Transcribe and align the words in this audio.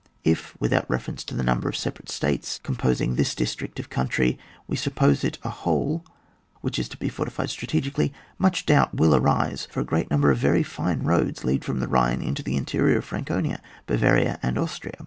If, 0.23 0.59
without 0.59 0.89
reference 0.89 1.23
to 1.25 1.35
the 1.35 1.43
number 1.43 1.69
of 1.69 1.75
separate 1.75 2.09
states 2.09 2.59
composing 2.63 3.13
this 3.13 3.35
district 3.35 3.79
of 3.79 3.91
coimtry, 3.91 4.39
we 4.67 4.75
suppose 4.75 5.23
it 5.23 5.37
a 5.43 5.49
whole 5.51 6.03
which 6.61 6.79
is 6.79 6.89
to 6.89 6.97
be 6.97 7.07
fortified 7.07 7.51
strategi 7.51 7.91
cally, 7.93 8.11
much 8.39 8.65
doubt 8.65 8.95
will 8.95 9.13
arise, 9.15 9.67
for 9.69 9.79
a 9.79 9.83
great 9.85 10.09
number 10.09 10.31
of 10.31 10.39
very 10.39 10.63
fine 10.63 11.03
roads 11.03 11.43
lead 11.43 11.63
from 11.63 11.81
the 11.81 11.87
Bhine 11.87 12.25
into 12.25 12.41
the 12.41 12.57
interior 12.57 12.97
of 12.97 13.05
Franconia, 13.05 13.61
Bavaria, 13.85 14.39
and 14.41 14.57
Austria. 14.57 14.93